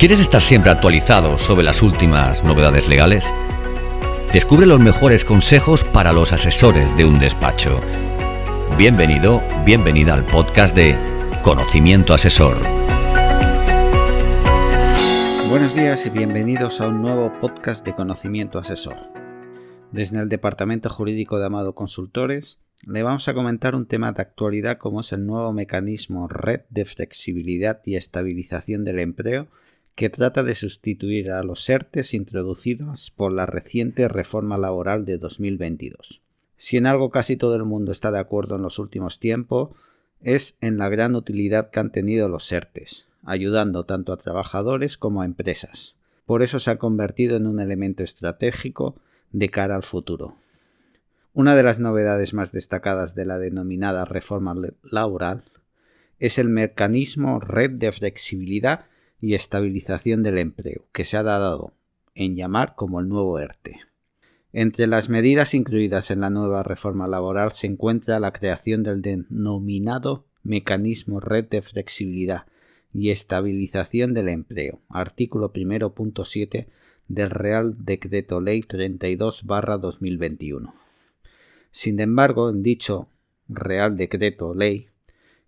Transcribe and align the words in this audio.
¿Quieres 0.00 0.18
estar 0.18 0.40
siempre 0.40 0.70
actualizado 0.70 1.36
sobre 1.36 1.62
las 1.62 1.82
últimas 1.82 2.42
novedades 2.42 2.88
legales? 2.88 3.34
Descubre 4.32 4.64
los 4.64 4.80
mejores 4.80 5.26
consejos 5.26 5.84
para 5.84 6.14
los 6.14 6.32
asesores 6.32 6.96
de 6.96 7.04
un 7.04 7.18
despacho. 7.18 7.82
Bienvenido, 8.78 9.42
bienvenida 9.66 10.14
al 10.14 10.24
podcast 10.24 10.74
de 10.74 10.96
Conocimiento 11.42 12.14
Asesor. 12.14 12.56
Buenos 15.50 15.74
días 15.74 16.06
y 16.06 16.08
bienvenidos 16.08 16.80
a 16.80 16.88
un 16.88 17.02
nuevo 17.02 17.30
podcast 17.38 17.84
de 17.84 17.94
Conocimiento 17.94 18.58
Asesor. 18.58 18.96
Desde 19.92 20.18
el 20.18 20.30
Departamento 20.30 20.88
Jurídico 20.88 21.38
de 21.38 21.44
Amado 21.44 21.74
Consultores 21.74 22.58
le 22.86 23.02
vamos 23.02 23.28
a 23.28 23.34
comentar 23.34 23.74
un 23.74 23.84
tema 23.84 24.12
de 24.12 24.22
actualidad 24.22 24.78
como 24.78 25.02
es 25.02 25.12
el 25.12 25.26
nuevo 25.26 25.52
mecanismo 25.52 26.26
Red 26.26 26.62
de 26.70 26.86
Flexibilidad 26.86 27.82
y 27.84 27.96
Estabilización 27.96 28.82
del 28.82 29.00
Empleo 29.00 29.48
que 30.00 30.08
trata 30.08 30.42
de 30.42 30.54
sustituir 30.54 31.30
a 31.30 31.42
los 31.42 31.68
ERTES 31.68 32.14
introducidos 32.14 33.12
por 33.14 33.32
la 33.32 33.44
reciente 33.44 34.08
reforma 34.08 34.56
laboral 34.56 35.04
de 35.04 35.18
2022. 35.18 36.22
Si 36.56 36.78
en 36.78 36.86
algo 36.86 37.10
casi 37.10 37.36
todo 37.36 37.54
el 37.54 37.66
mundo 37.66 37.92
está 37.92 38.10
de 38.10 38.18
acuerdo 38.18 38.56
en 38.56 38.62
los 38.62 38.78
últimos 38.78 39.20
tiempos, 39.20 39.76
es 40.22 40.56
en 40.62 40.78
la 40.78 40.88
gran 40.88 41.16
utilidad 41.16 41.68
que 41.68 41.80
han 41.80 41.92
tenido 41.92 42.30
los 42.30 42.50
ERTES, 42.50 43.08
ayudando 43.26 43.84
tanto 43.84 44.14
a 44.14 44.16
trabajadores 44.16 44.96
como 44.96 45.20
a 45.20 45.26
empresas. 45.26 45.96
Por 46.24 46.42
eso 46.42 46.60
se 46.60 46.70
ha 46.70 46.78
convertido 46.78 47.36
en 47.36 47.46
un 47.46 47.60
elemento 47.60 48.02
estratégico 48.02 48.96
de 49.32 49.50
cara 49.50 49.76
al 49.76 49.82
futuro. 49.82 50.38
Una 51.34 51.54
de 51.54 51.62
las 51.62 51.78
novedades 51.78 52.32
más 52.32 52.52
destacadas 52.52 53.14
de 53.14 53.26
la 53.26 53.38
denominada 53.38 54.06
reforma 54.06 54.54
laboral 54.82 55.42
es 56.18 56.38
el 56.38 56.48
mecanismo 56.48 57.38
red 57.38 57.72
de 57.72 57.92
flexibilidad 57.92 58.86
y 59.20 59.34
estabilización 59.34 60.22
del 60.22 60.38
empleo, 60.38 60.86
que 60.92 61.04
se 61.04 61.16
ha 61.16 61.22
dado 61.22 61.72
en 62.14 62.34
llamar 62.34 62.74
como 62.74 63.00
el 63.00 63.08
nuevo 63.08 63.38
ERTE. 63.38 63.80
Entre 64.52 64.86
las 64.86 65.08
medidas 65.08 65.54
incluidas 65.54 66.10
en 66.10 66.20
la 66.20 66.30
nueva 66.30 66.62
reforma 66.62 67.06
laboral 67.06 67.52
se 67.52 67.68
encuentra 67.68 68.18
la 68.18 68.32
creación 68.32 68.82
del 68.82 69.00
denominado 69.00 70.24
mecanismo 70.42 71.20
red 71.20 71.44
de 71.44 71.62
flexibilidad 71.62 72.46
y 72.92 73.10
estabilización 73.10 74.14
del 74.14 74.28
empleo, 74.28 74.80
artículo 74.88 75.52
1.7 75.52 76.66
del 77.06 77.30
Real 77.30 77.76
Decreto 77.78 78.40
Ley 78.40 78.62
32 78.62 79.44
2021. 79.46 80.74
Sin 81.70 82.00
embargo, 82.00 82.50
en 82.50 82.64
dicho 82.64 83.08
Real 83.48 83.96
Decreto 83.96 84.54
Ley, 84.54 84.88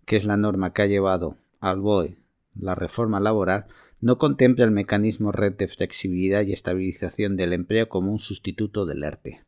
que 0.05 0.15
es 0.15 0.23
la 0.23 0.37
norma 0.37 0.71
que 0.71 0.83
ha 0.83 0.87
llevado 0.87 1.35
al 1.59 1.81
BOE 1.81 2.22
la 2.59 2.75
reforma 2.75 3.19
laboral 3.19 3.65
no 4.01 4.17
contempla 4.17 4.65
el 4.65 4.71
mecanismo 4.71 5.31
red 5.31 5.53
de 5.53 5.67
flexibilidad 5.67 6.43
y 6.43 6.51
estabilización 6.51 7.37
del 7.37 7.53
empleo 7.53 7.87
como 7.87 8.11
un 8.11 8.19
sustituto 8.19 8.85
del 8.85 9.03
ERTE. 9.03 9.41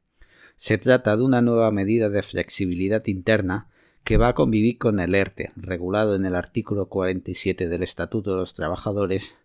Se 0.55 0.77
trata 0.77 1.17
de 1.17 1.23
una 1.23 1.41
nueva 1.41 1.71
medida 1.71 2.09
de 2.09 2.23
flexibilidad 2.23 3.05
interna 3.07 3.69
que 4.05 4.17
va 4.17 4.29
a 4.29 4.35
convivir 4.35 4.77
con 4.77 4.99
el 4.99 5.13
ERTE, 5.13 5.51
regulado 5.55 6.15
en 6.15 6.25
el 6.25 6.35
artículo 6.35 6.87
47 6.87 7.67
del 7.67 7.83
Estatuto 7.83 8.31
de 8.31 8.37
los 8.37 8.53
Trabajadores, 8.53 9.35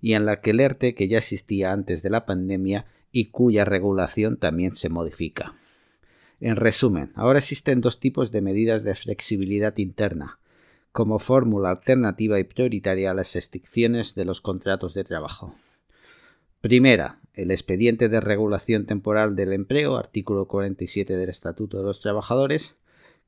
y 0.00 0.14
en 0.14 0.26
la 0.26 0.40
que 0.40 0.50
el 0.50 0.60
ERTE, 0.60 0.94
que 0.94 1.08
ya 1.08 1.18
existía 1.18 1.72
antes 1.72 2.02
de 2.02 2.10
la 2.10 2.26
pandemia 2.26 2.86
y 3.12 3.26
cuya 3.26 3.64
regulación 3.64 4.38
también 4.38 4.74
se 4.74 4.88
modifica. 4.88 5.54
En 6.40 6.56
resumen, 6.56 7.12
ahora 7.14 7.40
existen 7.40 7.80
dos 7.80 8.00
tipos 8.00 8.30
de 8.32 8.40
medidas 8.40 8.84
de 8.84 8.94
flexibilidad 8.94 9.76
interna, 9.76 10.38
como 10.92 11.18
fórmula 11.18 11.70
alternativa 11.70 12.38
y 12.38 12.44
prioritaria 12.44 13.10
a 13.10 13.14
las 13.14 13.34
restricciones 13.34 14.14
de 14.14 14.24
los 14.24 14.40
contratos 14.40 14.94
de 14.94 15.04
trabajo. 15.04 15.54
Primera, 16.60 17.20
el 17.34 17.52
expediente 17.52 18.08
de 18.08 18.20
regulación 18.20 18.86
temporal 18.86 19.36
del 19.36 19.52
empleo, 19.52 19.96
artículo 19.96 20.48
47 20.48 21.16
del 21.16 21.28
Estatuto 21.28 21.78
de 21.78 21.84
los 21.84 22.00
Trabajadores, 22.00 22.76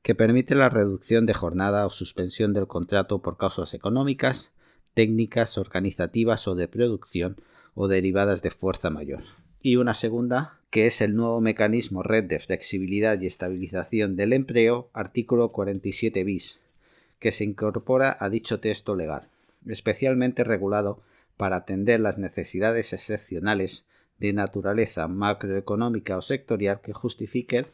que 0.01 0.15
permite 0.15 0.55
la 0.55 0.69
reducción 0.69 1.25
de 1.25 1.33
jornada 1.33 1.85
o 1.85 1.91
suspensión 1.91 2.53
del 2.53 2.67
contrato 2.67 3.21
por 3.21 3.37
causas 3.37 3.73
económicas, 3.73 4.51
técnicas, 4.93 5.57
organizativas 5.57 6.47
o 6.47 6.55
de 6.55 6.67
producción 6.67 7.37
o 7.73 7.87
derivadas 7.87 8.41
de 8.41 8.51
fuerza 8.51 8.89
mayor. 8.89 9.23
Y 9.61 9.77
una 9.77 9.93
segunda, 9.93 10.59
que 10.69 10.87
es 10.87 11.01
el 11.01 11.13
nuevo 11.13 11.39
mecanismo 11.39 12.03
red 12.03 12.23
de 12.23 12.39
flexibilidad 12.39 13.21
y 13.21 13.27
estabilización 13.27 14.15
del 14.15 14.33
empleo, 14.33 14.89
artículo 14.93 15.49
47 15.49 16.23
bis, 16.23 16.59
que 17.21 17.31
se 17.31 17.45
incorpora 17.45 18.17
a 18.19 18.29
dicho 18.29 18.59
texto 18.59 18.95
legal, 18.95 19.29
especialmente 19.67 20.43
regulado 20.43 21.01
para 21.37 21.57
atender 21.57 21.99
las 21.99 22.17
necesidades 22.17 22.91
excepcionales 22.93 23.85
de 24.17 24.33
naturaleza 24.33 25.07
macroeconómica 25.07 26.17
o 26.17 26.21
sectorial 26.21 26.81
que 26.81 26.93
justifiquen 26.93 27.67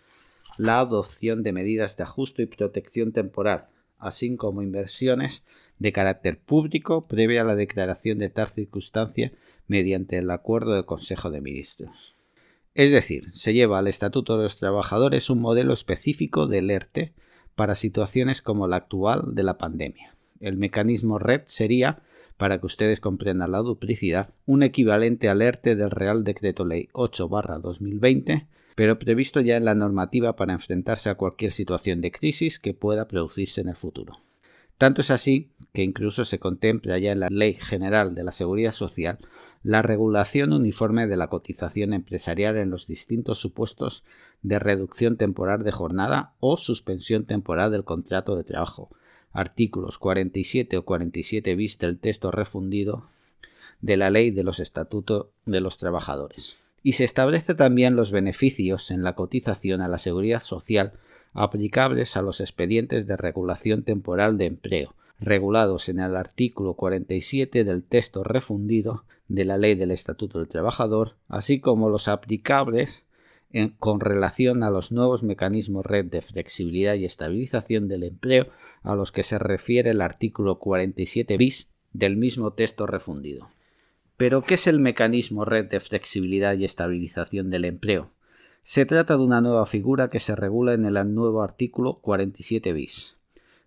la 0.57 0.79
adopción 0.79 1.43
de 1.43 1.53
medidas 1.53 1.95
de 1.95 2.03
ajuste 2.03 2.43
y 2.43 2.45
protección 2.47 3.13
temporal, 3.13 3.67
así 3.97 4.35
como 4.35 4.61
inversiones 4.61 5.43
de 5.79 5.93
carácter 5.93 6.39
público 6.39 7.07
previa 7.07 7.41
a 7.41 7.45
la 7.45 7.55
declaración 7.55 8.19
de 8.19 8.29
tal 8.29 8.49
circunstancia 8.49 9.31
mediante 9.67 10.17
el 10.17 10.29
acuerdo 10.29 10.73
del 10.73 10.85
Consejo 10.85 11.29
de 11.29 11.39
Ministros. 11.39 12.15
Es 12.73 12.91
decir, 12.91 13.31
se 13.31 13.53
lleva 13.53 13.79
al 13.79 13.87
Estatuto 13.87 14.37
de 14.37 14.43
los 14.43 14.57
Trabajadores 14.57 15.29
un 15.29 15.39
modelo 15.39 15.73
específico 15.73 16.47
del 16.47 16.69
ERTE 16.69 17.13
para 17.57 17.73
situaciones 17.73 18.43
como 18.43 18.67
la 18.67 18.75
actual 18.75 19.33
de 19.33 19.41
la 19.41 19.57
pandemia. 19.57 20.15
El 20.39 20.57
mecanismo 20.57 21.17
red 21.17 21.41
sería, 21.45 22.03
para 22.37 22.59
que 22.59 22.67
ustedes 22.67 22.99
comprendan 22.99 23.51
la 23.51 23.57
duplicidad, 23.63 24.29
un 24.45 24.61
equivalente 24.61 25.27
al 25.27 25.41
ERTE 25.41 25.75
del 25.75 25.89
Real 25.89 26.23
Decreto 26.23 26.65
Ley 26.65 26.87
8-2020, 26.93 28.45
pero 28.75 28.99
previsto 28.99 29.41
ya 29.41 29.57
en 29.57 29.65
la 29.65 29.73
normativa 29.73 30.35
para 30.35 30.53
enfrentarse 30.53 31.09
a 31.09 31.15
cualquier 31.15 31.51
situación 31.51 31.99
de 31.99 32.11
crisis 32.11 32.59
que 32.59 32.75
pueda 32.75 33.07
producirse 33.07 33.61
en 33.61 33.69
el 33.69 33.75
futuro. 33.75 34.21
Tanto 34.77 35.01
es 35.01 35.11
así 35.11 35.51
que 35.73 35.83
incluso 35.83 36.25
se 36.25 36.39
contempla 36.39 36.97
ya 36.97 37.11
en 37.11 37.19
la 37.19 37.29
Ley 37.29 37.55
General 37.55 38.15
de 38.15 38.23
la 38.23 38.31
Seguridad 38.31 38.71
Social 38.71 39.19
la 39.63 39.81
regulación 39.81 40.53
uniforme 40.53 41.07
de 41.07 41.17
la 41.17 41.27
cotización 41.27 41.93
empresarial 41.93 42.57
en 42.57 42.69
los 42.69 42.87
distintos 42.87 43.39
supuestos 43.39 44.03
de 44.41 44.59
reducción 44.59 45.17
temporal 45.17 45.63
de 45.63 45.71
jornada 45.71 46.33
o 46.39 46.57
suspensión 46.57 47.25
temporal 47.25 47.71
del 47.71 47.83
contrato 47.83 48.35
de 48.35 48.43
trabajo, 48.43 48.89
artículos 49.33 49.97
47 49.97 50.77
o 50.77 50.85
47 50.85 51.55
bis 51.55 51.77
del 51.79 51.99
texto 51.99 52.31
refundido 52.31 53.07
de 53.81 53.97
la 53.97 54.09
Ley 54.09 54.31
de 54.31 54.43
los 54.43 54.59
Estatutos 54.59 55.27
de 55.45 55.59
los 55.59 55.77
Trabajadores. 55.77 56.57
Y 56.83 56.93
se 56.93 57.03
establece 57.03 57.53
también 57.53 57.95
los 57.95 58.11
beneficios 58.11 58.91
en 58.91 59.03
la 59.03 59.15
cotización 59.15 59.81
a 59.81 59.87
la 59.87 59.97
seguridad 59.97 60.41
social 60.41 60.93
aplicables 61.37 62.17
a 62.17 62.21
los 62.21 62.41
expedientes 62.41 63.05
de 63.05 63.15
regulación 63.15 63.83
temporal 63.83 64.37
de 64.37 64.45
empleo, 64.45 64.95
regulados 65.19 65.87
en 65.87 65.99
el 65.99 66.15
artículo 66.15 66.73
47 66.73 67.63
del 67.63 67.83
texto 67.83 68.23
refundido 68.23 69.05
de 69.27 69.45
la 69.45 69.57
Ley 69.57 69.75
del 69.75 69.91
Estatuto 69.91 70.39
del 70.39 70.47
Trabajador, 70.47 71.15
así 71.27 71.59
como 71.59 71.89
los 71.89 72.07
aplicables 72.07 73.05
con 73.79 73.99
relación 73.99 74.63
a 74.63 74.69
los 74.69 74.91
nuevos 74.91 75.23
mecanismos 75.23 75.85
red 75.85 76.05
de 76.05 76.21
flexibilidad 76.21 76.95
y 76.95 77.05
estabilización 77.05 77.87
del 77.87 78.03
empleo 78.03 78.47
a 78.81 78.95
los 78.95 79.11
que 79.11 79.23
se 79.23 79.39
refiere 79.39 79.91
el 79.91 80.01
artículo 80.01 80.59
47 80.59 81.37
bis 81.37 81.69
del 81.93 82.17
mismo 82.17 82.53
texto 82.53 82.85
refundido. 82.87 83.47
Pero, 84.17 84.41
¿qué 84.41 84.55
es 84.55 84.67
el 84.67 84.79
mecanismo 84.79 85.45
red 85.45 85.65
de 85.65 85.79
flexibilidad 85.79 86.57
y 86.57 86.65
estabilización 86.65 87.49
del 87.49 87.65
empleo? 87.65 88.11
Se 88.63 88.85
trata 88.85 89.17
de 89.17 89.23
una 89.23 89.41
nueva 89.41 89.65
figura 89.65 90.09
que 90.09 90.19
se 90.19 90.35
regula 90.35 90.73
en 90.73 90.85
el 90.85 91.13
nuevo 91.13 91.41
artículo 91.41 91.99
47 92.01 92.73
bis 92.73 93.17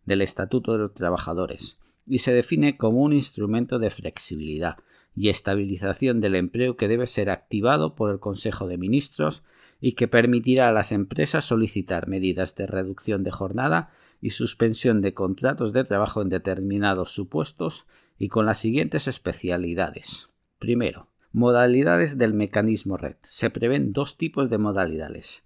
del 0.04 0.22
Estatuto 0.22 0.72
de 0.72 0.78
los 0.78 0.94
Trabajadores 0.94 1.78
y 2.06 2.18
se 2.18 2.32
define 2.32 2.76
como 2.76 3.02
un 3.02 3.12
instrumento 3.12 3.78
de 3.78 3.90
flexibilidad 3.90 4.78
y 5.14 5.28
estabilización 5.28 6.20
del 6.20 6.34
empleo 6.34 6.76
que 6.76 6.88
debe 6.88 7.06
ser 7.06 7.30
activado 7.30 7.94
por 7.94 8.10
el 8.10 8.20
Consejo 8.20 8.66
de 8.66 8.78
Ministros 8.78 9.42
y 9.80 9.92
que 9.92 10.08
permitirá 10.08 10.68
a 10.68 10.72
las 10.72 10.92
empresas 10.92 11.44
solicitar 11.44 12.08
medidas 12.08 12.54
de 12.54 12.66
reducción 12.66 13.22
de 13.22 13.30
jornada 13.30 13.90
y 14.20 14.30
suspensión 14.30 15.00
de 15.00 15.14
contratos 15.14 15.72
de 15.72 15.84
trabajo 15.84 16.22
en 16.22 16.28
determinados 16.28 17.12
supuestos 17.12 17.86
y 18.18 18.28
con 18.28 18.46
las 18.46 18.58
siguientes 18.58 19.08
especialidades. 19.08 20.28
Primero, 20.58 21.09
Modalidades 21.32 22.18
del 22.18 22.34
mecanismo 22.34 22.96
red. 22.96 23.14
Se 23.22 23.50
prevén 23.50 23.92
dos 23.92 24.16
tipos 24.16 24.50
de 24.50 24.58
modalidades. 24.58 25.44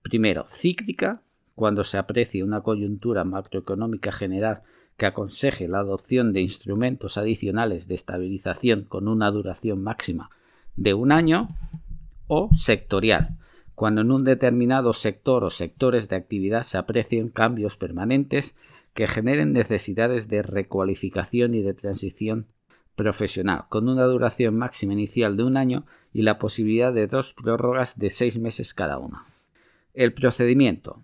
Primero, 0.00 0.46
cíclica, 0.48 1.22
cuando 1.54 1.84
se 1.84 1.98
aprecie 1.98 2.42
una 2.42 2.62
coyuntura 2.62 3.24
macroeconómica 3.24 4.10
general 4.10 4.62
que 4.96 5.04
aconseje 5.04 5.68
la 5.68 5.80
adopción 5.80 6.32
de 6.32 6.40
instrumentos 6.40 7.18
adicionales 7.18 7.88
de 7.88 7.94
estabilización 7.94 8.84
con 8.84 9.06
una 9.06 9.30
duración 9.30 9.82
máxima 9.82 10.30
de 10.76 10.94
un 10.94 11.12
año, 11.12 11.48
o 12.26 12.48
sectorial, 12.54 13.36
cuando 13.74 14.00
en 14.00 14.12
un 14.12 14.24
determinado 14.24 14.94
sector 14.94 15.44
o 15.44 15.50
sectores 15.50 16.08
de 16.08 16.16
actividad 16.16 16.62
se 16.62 16.78
aprecien 16.78 17.28
cambios 17.28 17.76
permanentes 17.76 18.54
que 18.94 19.06
generen 19.06 19.52
necesidades 19.52 20.28
de 20.28 20.40
recualificación 20.40 21.54
y 21.54 21.60
de 21.60 21.74
transición 21.74 22.46
profesional, 22.98 23.64
con 23.70 23.88
una 23.88 24.04
duración 24.04 24.58
máxima 24.58 24.92
inicial 24.92 25.38
de 25.38 25.44
un 25.44 25.56
año 25.56 25.86
y 26.12 26.22
la 26.22 26.38
posibilidad 26.38 26.92
de 26.92 27.06
dos 27.06 27.32
prórrogas 27.32 27.98
de 27.98 28.10
seis 28.10 28.38
meses 28.38 28.74
cada 28.74 28.98
una. 28.98 29.24
El 29.94 30.12
procedimiento. 30.12 31.02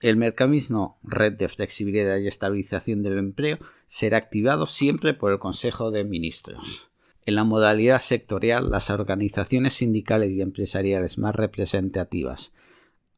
El 0.00 0.16
mecanismo 0.16 0.98
Red 1.02 1.32
de 1.32 1.48
Flexibilidad 1.48 2.18
y 2.18 2.28
Estabilización 2.28 3.02
del 3.02 3.18
Empleo 3.18 3.58
será 3.86 4.18
activado 4.18 4.66
siempre 4.66 5.14
por 5.14 5.32
el 5.32 5.38
Consejo 5.38 5.90
de 5.90 6.04
Ministros. 6.04 6.88
En 7.26 7.34
la 7.34 7.44
modalidad 7.44 8.00
sectorial, 8.00 8.70
las 8.70 8.88
organizaciones 8.88 9.74
sindicales 9.74 10.30
y 10.30 10.40
empresariales 10.40 11.18
más 11.18 11.34
representativas 11.34 12.52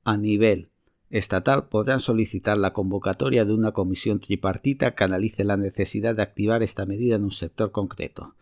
a 0.05 0.17
nivel 0.17 0.72
estatal 1.13 1.69
podrán 1.69 2.01
solicitar 2.01 2.57
la 2.57 2.73
convocatoria 2.73 3.45
de 3.45 3.53
una 3.53 3.73
comisión 3.73 4.19
tripartita 4.19 4.95
que 4.95 5.05
analice 5.05 5.45
la 5.45 5.59
necesidad 5.59 6.17
de 6.17 6.23
activar 6.23 6.63
esta 6.63 6.87
medida 6.87 7.17
en 7.17 7.25
un 7.25 7.31
sector 7.31 7.71
concreto. 7.71 8.35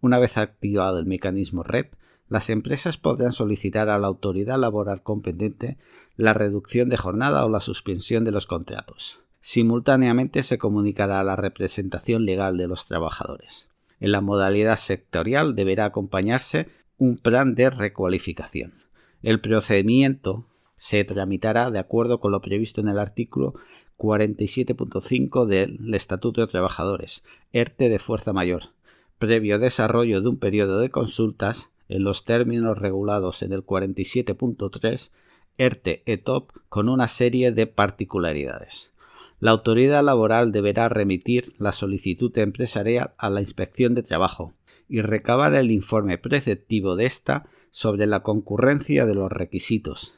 Una 0.00 0.18
vez 0.18 0.36
activado 0.36 0.98
el 0.98 1.06
mecanismo 1.06 1.62
RED, 1.62 1.86
las 2.28 2.50
empresas 2.50 2.98
podrán 2.98 3.32
solicitar 3.32 3.88
a 3.88 3.98
la 3.98 4.06
autoridad 4.06 4.58
laboral 4.58 5.02
competente 5.02 5.78
la 6.16 6.34
reducción 6.34 6.90
de 6.90 6.98
jornada 6.98 7.46
o 7.46 7.48
la 7.48 7.60
suspensión 7.60 8.24
de 8.24 8.32
los 8.32 8.46
contratos. 8.46 9.20
Simultáneamente 9.40 10.42
se 10.42 10.58
comunicará 10.58 11.20
a 11.20 11.24
la 11.24 11.36
representación 11.36 12.26
legal 12.26 12.58
de 12.58 12.68
los 12.68 12.86
trabajadores. 12.86 13.70
En 14.00 14.12
la 14.12 14.20
modalidad 14.20 14.76
sectorial 14.76 15.56
deberá 15.56 15.86
acompañarse 15.86 16.68
un 16.98 17.16
plan 17.16 17.54
de 17.54 17.70
recualificación. 17.70 18.74
El 19.22 19.40
procedimiento 19.40 20.46
se 20.78 21.04
tramitará 21.04 21.70
de 21.70 21.78
acuerdo 21.78 22.20
con 22.20 22.32
lo 22.32 22.40
previsto 22.40 22.80
en 22.80 22.88
el 22.88 22.98
artículo 22.98 23.54
47.5 23.98 25.44
del 25.44 25.94
Estatuto 25.94 26.40
de 26.40 26.46
Trabajadores, 26.46 27.24
ERTE 27.52 27.88
de 27.88 27.98
fuerza 27.98 28.32
mayor, 28.32 28.70
previo 29.18 29.58
desarrollo 29.58 30.22
de 30.22 30.28
un 30.28 30.38
periodo 30.38 30.78
de 30.80 30.88
consultas 30.88 31.70
en 31.88 32.04
los 32.04 32.24
términos 32.24 32.78
regulados 32.78 33.42
en 33.42 33.52
el 33.52 33.66
47.3 33.66 35.10
ERTE 35.58 36.02
ETOP 36.06 36.52
con 36.68 36.88
una 36.88 37.08
serie 37.08 37.50
de 37.50 37.66
particularidades. 37.66 38.92
La 39.40 39.50
autoridad 39.50 40.04
laboral 40.04 40.52
deberá 40.52 40.88
remitir 40.88 41.52
la 41.58 41.72
solicitud 41.72 42.36
empresarial 42.38 43.12
a 43.18 43.30
la 43.30 43.40
Inspección 43.40 43.94
de 43.94 44.02
Trabajo 44.02 44.54
y 44.88 45.00
recabar 45.00 45.54
el 45.54 45.70
informe 45.70 46.18
preceptivo 46.18 46.96
de 46.96 47.06
ésta 47.06 47.48
sobre 47.70 48.06
la 48.06 48.22
concurrencia 48.22 49.06
de 49.06 49.14
los 49.14 49.30
requisitos, 49.30 50.17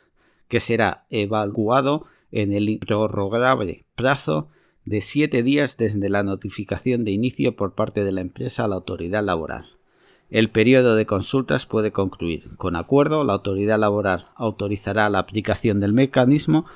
que 0.50 0.60
será 0.60 1.06
evaluado 1.08 2.04
en 2.32 2.52
el 2.52 2.78
prorrogable 2.78 3.86
plazo 3.94 4.48
de 4.84 5.00
siete 5.00 5.42
días 5.42 5.78
desde 5.78 6.10
la 6.10 6.22
notificación 6.22 7.04
de 7.04 7.12
inicio 7.12 7.56
por 7.56 7.74
parte 7.74 8.04
de 8.04 8.12
la 8.12 8.20
empresa 8.20 8.64
a 8.64 8.68
la 8.68 8.74
autoridad 8.74 9.24
laboral. 9.24 9.78
El 10.28 10.50
periodo 10.50 10.96
de 10.96 11.06
consultas 11.06 11.66
puede 11.66 11.92
concluir. 11.92 12.56
Con 12.56 12.76
acuerdo, 12.76 13.24
la 13.24 13.32
autoridad 13.32 13.78
laboral 13.78 14.28
autorizará 14.36 15.08
la 15.08 15.20
aplicación 15.20 15.80
del 15.80 15.92
mecanismo 15.92 16.66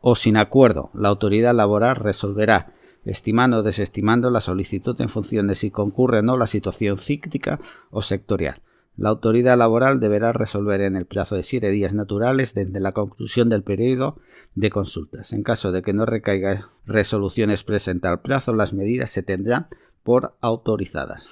o 0.00 0.14
sin 0.14 0.36
acuerdo, 0.36 0.90
la 0.94 1.08
autoridad 1.08 1.54
laboral 1.54 1.96
resolverá, 1.96 2.74
estimando 3.04 3.58
o 3.58 3.62
desestimando 3.64 4.30
la 4.30 4.40
solicitud 4.40 5.00
en 5.00 5.08
función 5.08 5.48
de 5.48 5.56
si 5.56 5.72
concurre 5.72 6.20
o 6.20 6.22
no 6.22 6.36
la 6.36 6.46
situación 6.46 6.98
cíclica 6.98 7.58
o 7.90 8.02
sectorial. 8.02 8.62
La 8.96 9.10
autoridad 9.10 9.58
laboral 9.58 10.00
deberá 10.00 10.32
resolver 10.32 10.80
en 10.80 10.96
el 10.96 11.06
plazo 11.06 11.36
de 11.36 11.42
siete 11.42 11.70
días 11.70 11.92
naturales 11.92 12.54
desde 12.54 12.80
la 12.80 12.92
conclusión 12.92 13.48
del 13.48 13.62
periodo 13.62 14.18
de 14.54 14.70
consultas. 14.70 15.32
En 15.32 15.42
caso 15.42 15.70
de 15.70 15.82
que 15.82 15.92
no 15.92 16.06
recaiga 16.06 16.68
resolución 16.86 17.50
expresa 17.50 17.90
en 17.90 18.00
tal 18.00 18.20
plazo, 18.20 18.54
las 18.54 18.72
medidas 18.72 19.10
se 19.10 19.22
tendrán 19.22 19.68
por 20.02 20.36
autorizadas. 20.40 21.28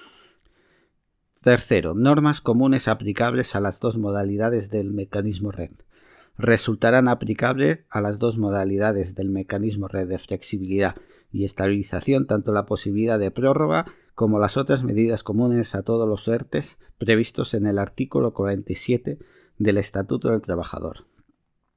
Tercero, 1.40 1.94
normas 1.94 2.40
comunes 2.40 2.88
aplicables 2.88 3.55
a 3.55 3.61
las 3.61 3.81
dos 3.81 3.99
modalidades 3.99 4.70
del 4.70 4.93
mecanismo 4.93 5.50
RED 5.50 5.72
resultarán 6.37 7.08
aplicables 7.08 7.81
a 7.90 8.00
las 8.00 8.19
dos 8.19 8.38
modalidades 8.38 9.14
del 9.14 9.31
mecanismo 9.31 9.88
red 9.88 10.08
de 10.08 10.19
flexibilidad 10.19 10.96
y 11.32 11.44
estabilización 11.44 12.26
tanto 12.26 12.52
la 12.52 12.66
posibilidad 12.66 13.19
de 13.19 13.31
prórroga 13.31 13.87
como 14.14 14.38
las 14.38 14.56
otras 14.56 14.84
medidas 14.84 15.22
comunes 15.22 15.75
a 15.75 15.82
todos 15.82 16.08
los 16.08 16.26
ERTES 16.28 16.78
previstos 16.99 17.55
en 17.55 17.66
el 17.66 17.78
artículo 17.78 18.32
47 18.32 19.19
del 19.58 19.78
Estatuto 19.78 20.31
del 20.31 20.40
Trabajador. 20.40 21.06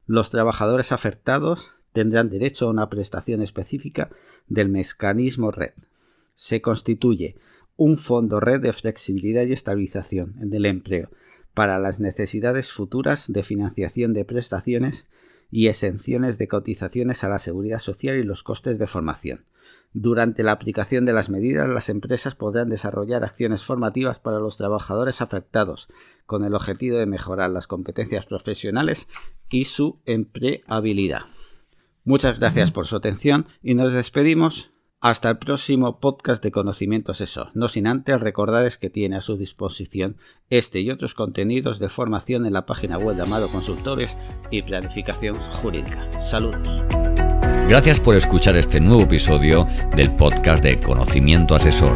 Los 0.05 0.29
trabajadores 0.29 0.91
afectados 0.91 1.75
tendrán 1.93 2.29
derecho 2.29 2.67
a 2.67 2.69
una 2.69 2.89
prestación 2.89 3.41
específica 3.41 4.11
del 4.47 4.69
mecanismo 4.69 5.51
red. 5.51 5.73
Se 6.35 6.61
constituye 6.61 7.37
un 7.75 7.97
fondo 7.97 8.39
red 8.39 8.61
de 8.61 8.73
flexibilidad 8.73 9.45
y 9.45 9.53
estabilización 9.53 10.35
en 10.39 10.53
el 10.53 10.65
empleo 10.65 11.09
para 11.53 11.79
las 11.79 11.99
necesidades 11.99 12.71
futuras 12.71 13.31
de 13.31 13.41
financiación 13.41 14.13
de 14.13 14.25
prestaciones 14.25 15.07
y 15.49 15.67
exenciones 15.67 16.37
de 16.37 16.47
cotizaciones 16.47 17.23
a 17.23 17.29
la 17.29 17.39
seguridad 17.39 17.79
social 17.79 18.17
y 18.17 18.23
los 18.23 18.43
costes 18.43 18.79
de 18.79 18.87
formación. 18.87 19.45
Durante 19.93 20.43
la 20.43 20.51
aplicación 20.51 21.05
de 21.05 21.13
las 21.13 21.29
medidas, 21.29 21.67
las 21.67 21.89
empresas 21.89 22.35
podrán 22.35 22.69
desarrollar 22.69 23.23
acciones 23.23 23.63
formativas 23.63 24.19
para 24.19 24.39
los 24.39 24.57
trabajadores 24.57 25.21
afectados, 25.21 25.87
con 26.25 26.43
el 26.43 26.53
objetivo 26.53 26.97
de 26.97 27.05
mejorar 27.05 27.49
las 27.49 27.67
competencias 27.67 28.25
profesionales 28.25 29.07
y 29.49 29.65
su 29.65 29.99
empleabilidad. 30.05 31.21
Muchas 32.03 32.39
gracias 32.39 32.71
por 32.71 32.87
su 32.87 32.95
atención 32.95 33.47
y 33.61 33.75
nos 33.75 33.91
despedimos 33.91 34.71
hasta 34.99 35.29
el 35.29 35.37
próximo 35.37 35.99
podcast 35.99 36.43
de 36.43 36.51
Conocimiento 36.51 37.11
Asesor, 37.11 37.51
no 37.53 37.69
sin 37.69 37.85
antes 37.85 38.19
recordarles 38.19 38.77
que 38.77 38.89
tiene 38.89 39.15
a 39.15 39.21
su 39.21 39.37
disposición 39.37 40.17
este 40.49 40.79
y 40.79 40.89
otros 40.89 41.13
contenidos 41.13 41.77
de 41.79 41.89
formación 41.89 42.45
en 42.45 42.53
la 42.53 42.65
página 42.65 42.97
web 42.97 43.15
de 43.15 43.23
Amado 43.23 43.47
Consultores 43.49 44.17
y 44.49 44.63
Planificación 44.63 45.39
Jurídica. 45.39 46.09
Saludos. 46.19 46.83
Gracias 47.69 47.99
por 47.99 48.15
escuchar 48.15 48.55
este 48.55 48.79
nuevo 48.79 49.03
episodio 49.03 49.67
del 49.95 50.15
podcast 50.15 50.63
de 50.63 50.79
Conocimiento 50.79 51.53
Asesor. 51.53 51.95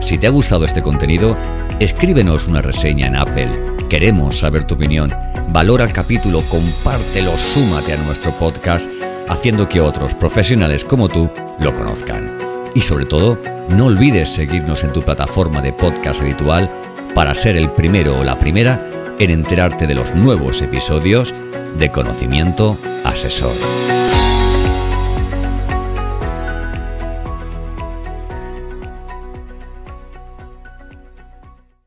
Si 0.00 0.18
te 0.18 0.26
ha 0.26 0.30
gustado 0.30 0.64
este 0.64 0.82
contenido, 0.82 1.36
escríbenos 1.80 2.46
una 2.46 2.62
reseña 2.62 3.08
en 3.08 3.16
Apple. 3.16 3.50
Queremos 3.88 4.38
saber 4.38 4.64
tu 4.64 4.74
opinión. 4.74 5.10
Valora 5.48 5.84
el 5.84 5.92
capítulo, 5.92 6.42
compártelo, 6.48 7.36
súmate 7.38 7.94
a 7.94 8.04
nuestro 8.04 8.30
podcast, 8.32 8.90
haciendo 9.28 9.68
que 9.68 9.80
otros 9.80 10.14
profesionales 10.14 10.84
como 10.84 11.08
tú 11.08 11.30
lo 11.58 11.74
conozcan. 11.74 12.36
Y 12.74 12.80
sobre 12.82 13.06
todo, 13.06 13.38
no 13.68 13.86
olvides 13.86 14.30
seguirnos 14.32 14.84
en 14.84 14.92
tu 14.92 15.02
plataforma 15.02 15.62
de 15.62 15.72
podcast 15.72 16.20
habitual 16.20 16.70
para 17.14 17.34
ser 17.34 17.56
el 17.56 17.70
primero 17.70 18.18
o 18.18 18.24
la 18.24 18.38
primera 18.38 18.80
en 19.18 19.30
enterarte 19.30 19.86
de 19.86 19.94
los 19.94 20.14
nuevos 20.14 20.60
episodios 20.60 21.34
de 21.78 21.90
Conocimiento 21.90 22.78
Asesor. 23.04 23.54